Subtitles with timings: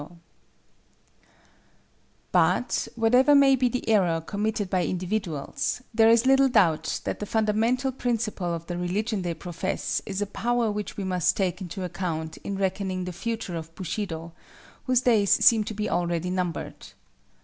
[2.31, 7.27] ]But, whatever may be the error committed by individuals, there is little doubt that the
[7.27, 11.83] fundamental principle of the religion they profess is a power which we must take into
[11.83, 14.31] account in reckoning THE FUTURE OF BUSHIDO,
[14.87, 16.87] whose days seem to be already numbered.